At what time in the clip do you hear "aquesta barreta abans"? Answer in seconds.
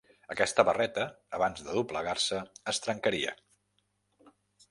0.35-1.61